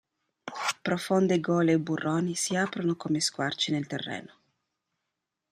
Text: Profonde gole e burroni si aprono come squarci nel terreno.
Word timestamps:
Profonde 0.87 1.37
gole 1.39 1.73
e 1.73 1.77
burroni 1.79 2.33
si 2.33 2.55
aprono 2.55 2.95
come 2.95 3.19
squarci 3.19 3.69
nel 3.71 3.85
terreno. 3.85 4.33